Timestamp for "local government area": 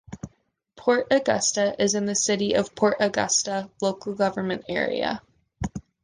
3.83-5.21